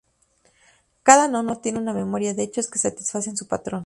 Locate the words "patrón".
3.47-3.79